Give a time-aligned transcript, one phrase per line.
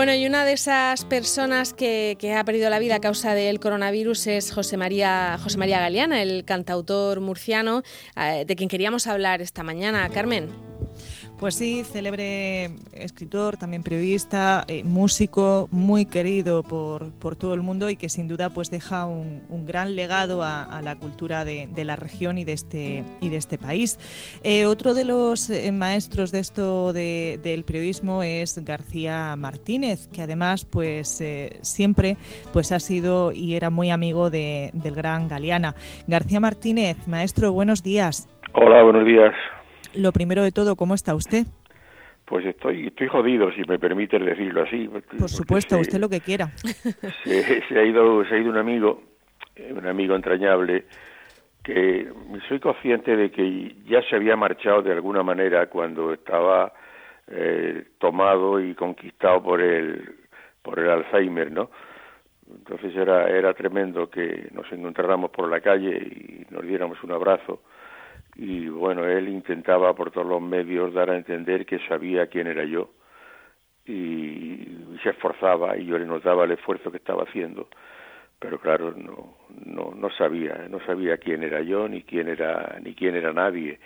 [0.00, 4.28] Bueno, y una de esas personas que, ha perdido la vida a causa del coronavirus
[4.28, 7.82] es José María, José María Galeana, el cantautor murciano,
[8.16, 10.08] eh, de quien queríamos hablar esta mañana.
[10.08, 10.69] Carmen.
[11.40, 17.88] Pues sí, célebre escritor, también periodista, eh, músico, muy querido por, por, todo el mundo
[17.88, 22.36] y que sin duda pues deja un, gran legado a, la cultura de, la región
[22.36, 23.98] y de este, y de este país.
[24.44, 30.66] Eh, otro de los eh, maestros de esto del periodismo es García Martínez, que además
[30.66, 31.24] pues
[31.62, 32.18] siempre
[32.52, 35.74] pues ha sido y era muy amigo de, del gran Galeana.
[36.06, 38.28] García Martínez, maestro, buenos días.
[38.52, 39.32] Hola, buenos días.
[39.94, 41.46] Lo primero de todo, ¿cómo está usted?
[42.24, 44.88] Pues estoy, estoy jodido, si me permite decirlo así.
[45.18, 46.46] Por supuesto, usted lo que quiera.
[47.24, 49.02] Se, ha ido, se ha ido un amigo,
[49.70, 50.84] un amigo entrañable,
[51.64, 52.08] que
[52.48, 56.72] soy consciente de que ya se había marchado de alguna manera cuando estaba
[57.26, 60.14] eh, tomado y conquistado por el,
[60.62, 61.70] por el Alzheimer, ¿no?
[62.48, 67.62] Entonces era, era tremendo que nos encontráramos por la calle y nos diéramos un abrazo
[68.40, 72.64] y bueno, él intentaba por todos los medios dar a entender que sabía quién era
[72.64, 72.90] yo
[73.84, 77.68] y, se esforzaba y yo le notaba el esfuerzo que estaba haciendo,
[78.38, 79.36] pero claro, no,
[79.66, 83.78] no, no sabía, no sabía quién era yo, ni quién era, ni quién era nadie,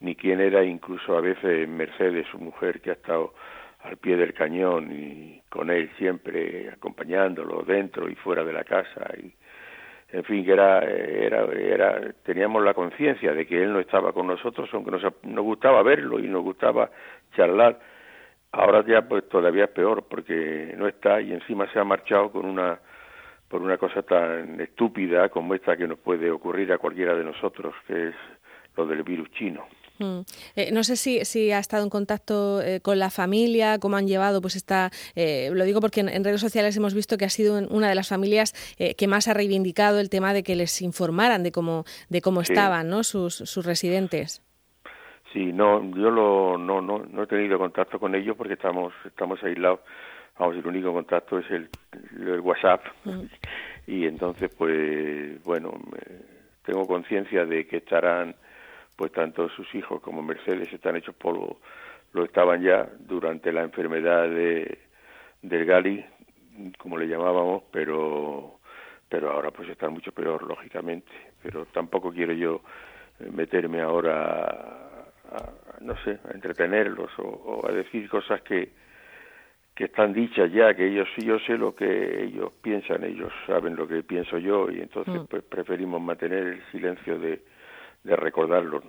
[0.00, 3.32] ni quién era incluso a veces Mercedes, su mujer, que ha estado
[3.80, 9.10] al pie del cañón y con él siempre acompañándolo dentro y fuera de la casa
[9.18, 9.32] y
[10.12, 14.26] en fin, que era, era, era teníamos la conciencia de que él no estaba con
[14.26, 16.90] nosotros, aunque nos, nos gustaba verlo y nos gustaba
[17.34, 17.78] charlar.
[18.52, 22.44] Ahora ya pues todavía es peor porque no está y encima se ha marchado con
[22.44, 22.78] una
[23.48, 27.74] por una cosa tan estúpida como esta que nos puede ocurrir a cualquiera de nosotros,
[27.86, 28.14] que es
[28.76, 29.66] lo del virus chino.
[29.98, 30.20] Mm.
[30.56, 34.06] Eh, no sé si, si ha estado en contacto eh, con la familia, cómo han
[34.06, 37.58] llevado, pues esta, eh, lo digo porque en, redes sociales hemos visto que ha sido
[37.68, 41.52] una de las familias que más ha reivindicado el tema de que les informaran de
[41.52, 43.02] cómo, de cómo estaban ¿no?
[43.02, 44.42] sus, sus residentes.
[45.32, 49.42] Sí, no, yo lo, no, no, no he tenido contacto con ellos porque estamos, estamos
[49.42, 49.80] aislados.
[50.38, 51.68] Vamos, el único contacto es el,
[52.20, 52.84] el WhatsApp.
[53.04, 53.22] Mm.
[53.84, 55.72] Y entonces, pues, bueno,
[56.64, 58.36] tengo conciencia de que estarán
[58.96, 61.60] pues tanto sus hijos como Mercedes están hechos polvo,
[62.12, 64.78] lo estaban ya durante la enfermedad de,
[65.40, 66.04] del Gali,
[66.78, 68.58] como le llamábamos, pero
[69.12, 71.12] pero ahora pues están mucho peor, lógicamente.
[71.42, 72.62] Pero tampoco quiero yo
[73.20, 74.46] eh, meterme ahora
[75.30, 78.70] a, no sé, a entretenerlos o, a decir cosas que,
[79.74, 83.76] que están dichas ya, que ellos sí yo sé lo que ellos piensan, ellos saben
[83.76, 85.26] lo que pienso yo y entonces mm.
[85.26, 87.42] pues preferimos mantener el silencio de,
[88.04, 88.82] de recordarlo.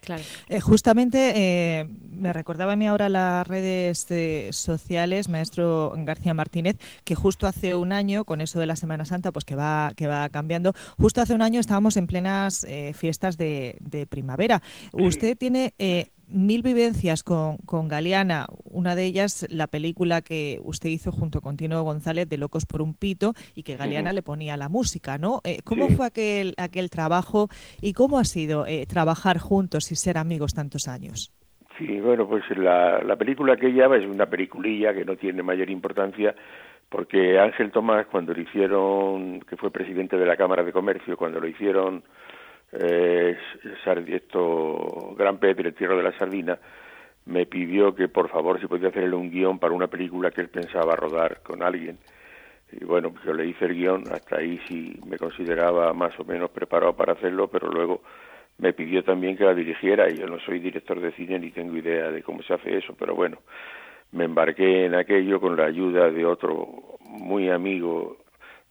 [0.00, 0.22] Claro.
[0.48, 6.76] Eh, justamente eh, me recordaba a mí ahora las redes eh, sociales, maestro García Martínez,
[7.04, 10.06] que justo hace un año, con eso de la Semana Santa, pues que va, que
[10.06, 14.62] va cambiando, justo hace un año estábamos en plenas fiestas de, de primavera.
[14.92, 15.74] Usted tiene
[16.30, 21.56] mil vivencias con, con Galeana, una de ellas la película que usted hizo junto con
[21.56, 25.40] Tino González de Locos por un Pito y que Galeana le ponía la música, ¿no?
[25.44, 27.48] Eh, ¿Cómo fue aquel, aquel trabajo
[27.80, 31.32] y cómo ha sido eh, trabajar juntos y ser amigos tantos años?
[31.78, 35.70] Sí, bueno, pues la, la película que ella es una peliculilla que no tiene mayor
[35.70, 36.34] importancia
[36.88, 41.38] porque Ángel Tomás, cuando lo hicieron, que fue presidente de la Cámara de Comercio, cuando
[41.38, 42.02] lo hicieron
[42.72, 43.36] eh,
[44.08, 46.58] esto, Gran el Tierra de la Sardina,
[47.26, 50.48] me pidió que por favor si podía hacerle un guion para una película que él
[50.48, 51.98] pensaba rodar con alguien.
[52.72, 56.50] Y bueno, yo le hice el guion, hasta ahí sí me consideraba más o menos
[56.50, 58.02] preparado para hacerlo, pero luego
[58.58, 61.76] me pidió también que la dirigiera y yo no soy director de cine ni tengo
[61.76, 63.38] idea de cómo se hace eso, pero bueno,
[64.12, 68.18] me embarqué en aquello con la ayuda de otro muy amigo,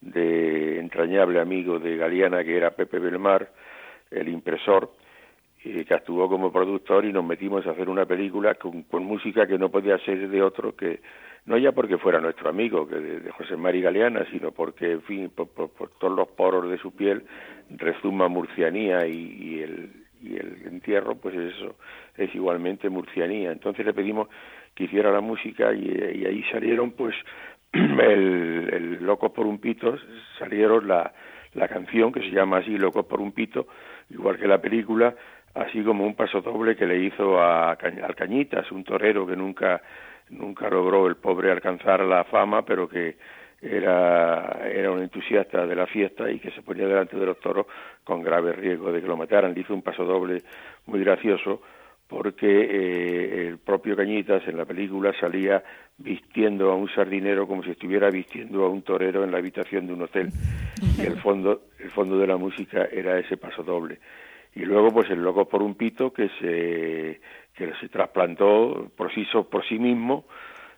[0.01, 3.49] de entrañable amigo de Galeana que era Pepe Belmar,
[4.11, 4.91] el impresor,
[5.85, 9.69] que actuó como productor y nos metimos a hacer una película con, música que no
[9.69, 11.01] podía ser de otro que,
[11.45, 15.29] no ya porque fuera nuestro amigo, que de, José Mari Galeana, sino porque, en fin,
[15.29, 15.49] por,
[15.99, 17.23] todos los poros de su piel
[17.69, 21.75] rezuma murcianía y, el, y el entierro, pues eso
[22.17, 23.51] es igualmente murcianía.
[23.51, 24.29] Entonces le pedimos
[24.75, 27.15] que hiciera la música y, y ahí salieron, pues,
[27.73, 29.97] el, el Loco por un Pito,
[30.37, 31.13] salieron la,
[31.57, 33.67] la canción que se llama así, Loco por un Pito,
[34.11, 35.13] igual que la película,
[35.55, 39.81] así como un paso doble que le hizo a, al Cañitas, un torero que nunca
[40.29, 43.15] nunca logró el pobre alcanzar la fama, pero que
[43.61, 47.65] era era un entusiasta de la fiesta y que se ponía delante de los toros
[48.03, 49.53] con grave riesgo de que lo mataran.
[49.53, 50.43] Le hizo un paso doble
[50.85, 51.61] muy gracioso
[52.07, 55.63] porque eh, el propio Cañitas en la película salía
[55.97, 59.93] vistiendo a un sardinero como si estuviera vistiendo a un torero en la habitación de
[59.93, 60.29] un hotel.
[60.97, 63.99] Y el fondo el fondo de la música era ese paso doble.
[64.55, 67.19] Y luego pues el loco por un pito que se
[67.53, 70.25] que se trasplantó por sí por sí mismo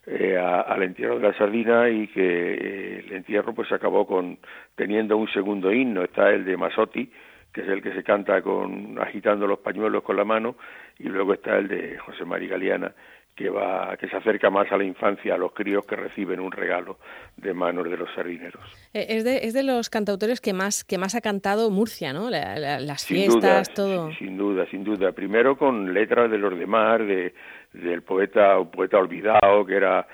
[0.07, 4.39] eh, al entierro de la sardina y que eh, el entierro pues acabó con
[4.75, 6.03] teniendo un segundo himno.
[6.03, 7.11] Está el de Masotti
[7.53, 10.55] que es el que se canta con agitando los pañuelos con la mano
[10.97, 12.93] y luego está el de José María Galeana
[13.39, 16.51] que va que se acerca más a la infancia a los críos que reciben un
[16.51, 16.97] regalo
[17.37, 18.61] de manos de los sardineros.
[18.93, 22.29] Eh, es de, es de los cantautores que más que más ha cantado Murcia no
[22.29, 24.11] las fiestas todo.
[24.15, 25.13] sin, duda sin duda.
[25.13, 27.33] Primero con letras de los demás de
[27.71, 30.05] del poeta poeta olvidado que era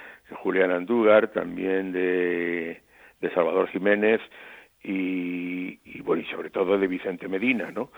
[0.43, 2.79] Julián Andúgar también de
[3.21, 4.21] de Salvador Jiménez
[4.85, 7.89] y, y bueno y sobre todo de Vicente Medina no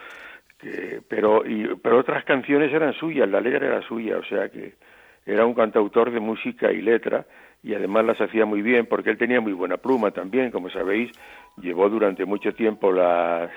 [1.08, 4.74] pero, y, pero otras canciones eran suyas, la letra era suya, o sea que
[5.26, 7.26] era un cantautor de música y letra
[7.64, 11.12] y además las hacía muy bien porque él tenía muy buena pluma también, como sabéis,
[11.58, 13.52] llevó durante mucho tiempo las,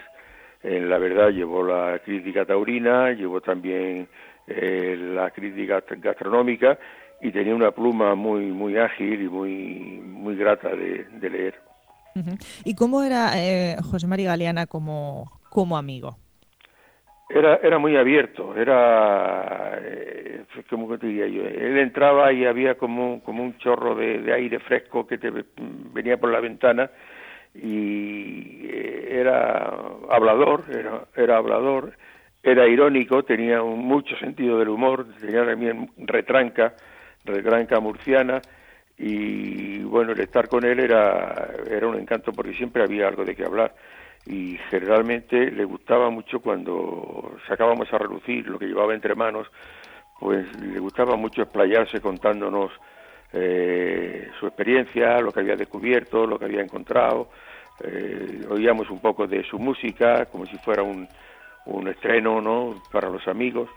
[0.63, 4.09] en la verdad llevó la crítica taurina, llevó también
[4.47, 6.79] eh, la crítica gastronómica
[7.23, 11.70] y tenía una pluma muy muy ágil y muy muy grata de, leer.
[12.65, 16.17] ¿Y cómo era eh, José María Galeana como, como amigo?
[17.29, 21.43] Era, era muy abierto, era, eh, ¿cómo te diría yo?
[21.43, 25.31] Él entraba y había como, como un chorro de, aire fresco que te
[25.93, 26.91] venía por la ventana
[27.55, 29.73] y eh, era
[30.11, 31.93] hablador, era, era hablador,
[32.43, 36.75] era irónico, tenía mucho sentido del humor, tenía también retranca,
[37.25, 38.43] retranca murciana
[38.99, 43.35] y bueno, el estar con él era, era un encanto porque siempre había algo de
[43.35, 43.75] qué hablar
[44.27, 49.51] y generalmente le gustaba mucho cuando sacábamos a relucir lo que llevaba entre manos,
[50.19, 52.71] pues le gustaba mucho explayarse contándonos
[53.33, 57.31] eh, su experiencia, lo que había descubierto, lo que había encontrado.
[57.83, 61.09] Eh, oíamos un poco de su música como si fuera un,
[61.67, 62.83] un estreno ¿no?
[62.93, 63.71] para los amigos.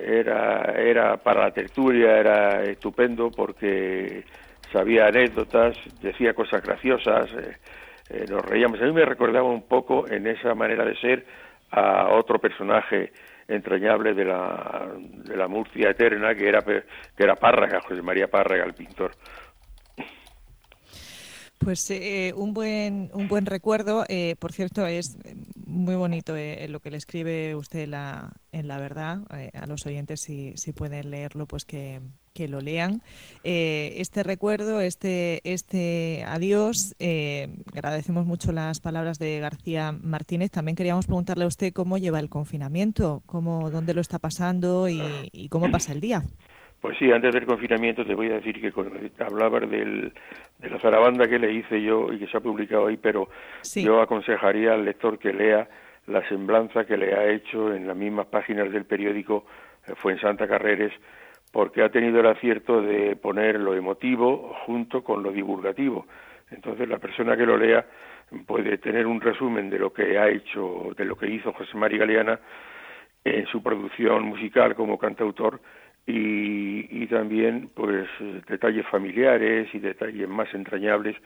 [0.00, 4.24] Era, era para la tertulia, era estupendo porque
[4.72, 7.30] sabía anécdotas, decía cosas graciosas.
[7.32, 7.56] Eh,
[8.10, 8.80] eh, nos reíamos.
[8.80, 11.26] A mí me recordaba un poco en esa manera de ser
[11.70, 13.12] a otro personaje
[13.46, 16.84] entrañable de la, de la Murcia eterna, que era, que
[17.16, 19.12] era Párraga, José María Párraga, el pintor.
[21.58, 24.04] Pues eh, un buen un buen recuerdo.
[24.08, 25.18] Eh, por cierto, es
[25.66, 26.34] muy bonito
[26.68, 29.18] lo que le escribe usted la, en la verdad
[29.52, 32.00] a los oyentes si, si pueden leerlo, pues que,
[32.38, 33.02] que lo lean.
[33.42, 40.52] Eh, este recuerdo, este, este adiós, eh, agradecemos mucho las palabras de García Martínez.
[40.52, 45.48] También queríamos preguntarle a usted cómo lleva el confinamiento, cómo, dónde lo está pasando y,
[45.48, 46.22] cómo pasa el día.
[46.80, 48.72] Pues sí, antes del confinamiento te voy a decir que
[49.24, 50.12] hablaba del,
[50.60, 53.28] de la zarabanda que le hice yo y que se ha publicado ahí, pero
[53.74, 55.68] yo aconsejaría al lector que lea
[56.06, 59.44] la semblanza que le ha hecho en las mismas páginas del periódico
[59.88, 60.92] eh, Fue en Santa Carreres
[61.52, 66.06] porque ha tenido el acierto de poner lo emotivo junto con lo divulgativo.
[66.50, 67.84] Entonces la persona que lo lea
[68.46, 72.00] puede tener un resumen de lo que ha hecho, de lo que hizo José María
[72.00, 72.38] Galeana
[73.24, 75.60] en su producción musical como cantautor
[76.06, 78.06] y, también pues
[78.48, 81.16] detalles familiares y detalles más entrañables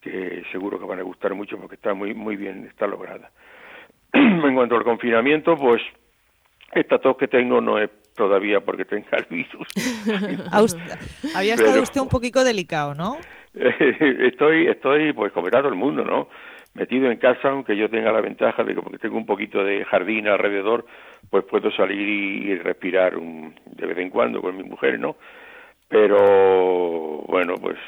[0.00, 3.30] que seguro que van a gustar mucho porque está muy muy bien está lograda.
[4.12, 5.82] en cuanto al confinamiento, pues
[6.72, 9.68] esta tos que tengo no es todavía porque tenga el virus.
[11.34, 13.16] Había estado usted un poquito delicado, ¿no?
[13.54, 16.28] estoy, estoy, pues como todo el mundo, ¿no?
[16.74, 19.84] Metido en casa, aunque yo tenga la ventaja de que porque tengo un poquito de
[19.86, 20.84] jardín alrededor,
[21.30, 25.16] pues puedo salir y, respirar de vez en cuando con mi mujer, ¿no?
[25.88, 27.78] Pero bueno, pues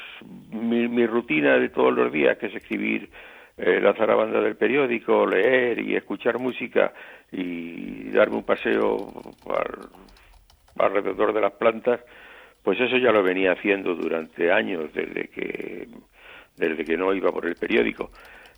[0.49, 3.09] mi, mi rutina de todos los días, que es escribir
[3.57, 6.93] eh, la zarabanda del periódico, leer y escuchar música
[7.31, 8.95] y darme un paseo
[10.83, 12.01] alrededor de las plantas,
[12.63, 15.87] pues eso ya lo venía haciendo durante años desde que
[16.57, 18.11] desde que no iba por el periódico.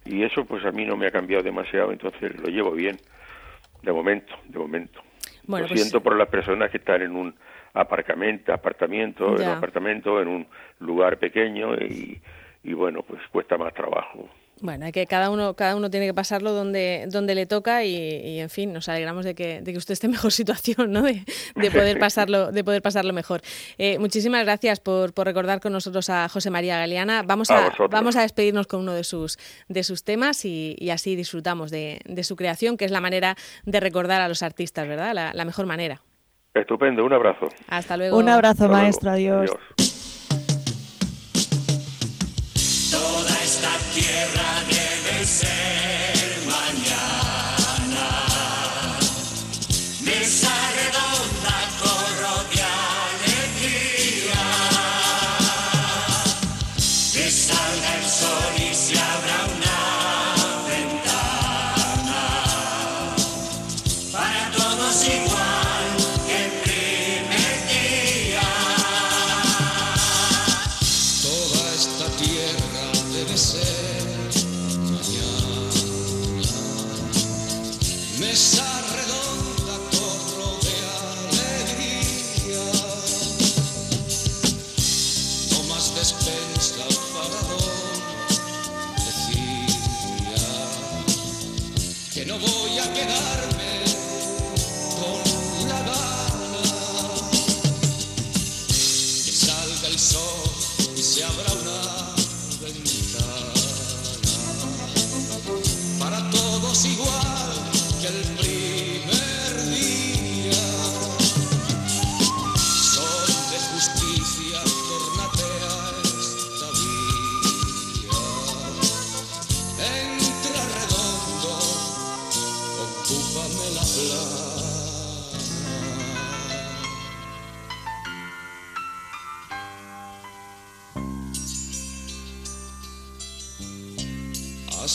[0.06, 2.98] Y eso pues a mí no me ha cambiado demasiado, entonces lo llevo bien
[3.82, 5.02] de momento, de momento.
[5.48, 7.34] lo pues siento por las personas que están en un
[7.74, 10.48] aparcamiento, apartamento, en un apartamento, en un
[10.80, 12.22] lugar pequeño y,
[12.64, 14.30] y bueno, pues cuesta más trabajo
[14.64, 18.50] Bueno, que cada uno, cada uno tiene que pasarlo donde, donde le toca y, en
[18.50, 21.02] fin, nos alegramos de que, de que usted esté en mejor situación, ¿no?
[21.02, 21.26] De,
[21.70, 23.42] poder pasarlo, de poder pasarlo mejor.
[23.78, 27.24] Eh, muchísimas gracias por, por, recordar con nosotros a José María Galeana.
[27.24, 31.70] Vamos a, vamos a despedirnos con uno de sus, de sus temas y, así disfrutamos
[31.70, 35.34] de, su creación, que es la manera de recordar a los artistas, ¿verdad?
[35.34, 36.00] La, mejor manera.
[36.54, 37.50] Estupendo, un abrazo.
[37.68, 38.18] Hasta luego.
[38.18, 39.12] Un abrazo, maestro.
[39.12, 39.52] Adiós.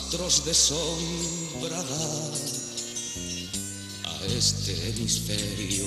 [0.09, 2.58] Astros de sombra a
[4.27, 5.85] este hemisferio.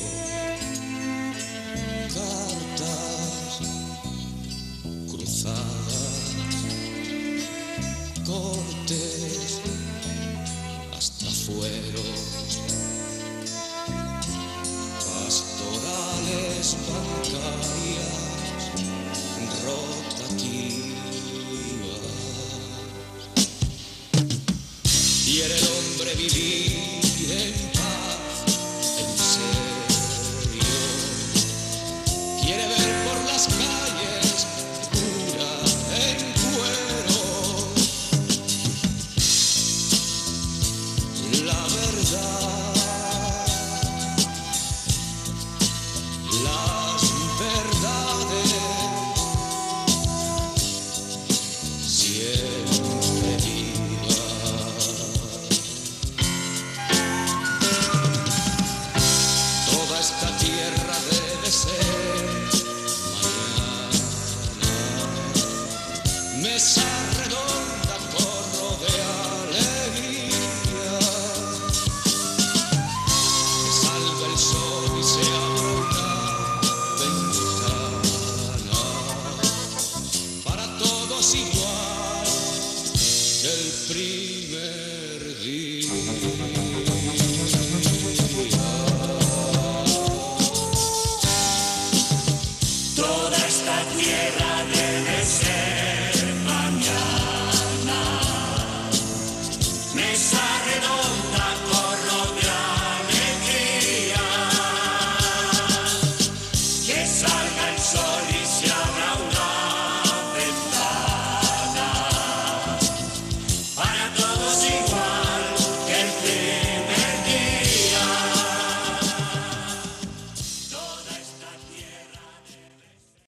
[2.14, 3.60] Cartas
[5.10, 6.36] cruzadas,
[8.26, 9.60] cortes
[10.96, 12.60] hasta fueros,
[15.06, 18.16] pastorales bancarias,
[19.66, 20.52] rotativas.
[25.26, 26.71] Quiere el hombre vivir